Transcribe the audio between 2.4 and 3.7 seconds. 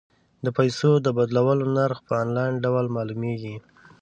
ډول معلومیږي.